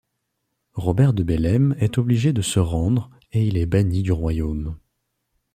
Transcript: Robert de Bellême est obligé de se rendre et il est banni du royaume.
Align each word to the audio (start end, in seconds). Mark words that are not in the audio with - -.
Robert 0.73 1.13
de 1.13 1.21
Bellême 1.21 1.75
est 1.77 1.99
obligé 1.99 2.33
de 2.33 2.41
se 2.41 2.57
rendre 2.59 3.11
et 3.33 3.45
il 3.45 3.55
est 3.55 3.67
banni 3.67 4.01
du 4.01 4.11
royaume. 4.11 4.75